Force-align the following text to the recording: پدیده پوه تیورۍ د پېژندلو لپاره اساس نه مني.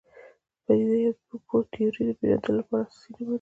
پدیده 0.63 1.03
پوه 1.47 1.61
تیورۍ 1.71 2.03
د 2.07 2.09
پېژندلو 2.19 2.53
لپاره 2.59 2.83
اساس 2.87 3.03
نه 3.11 3.11
مني. 3.17 3.29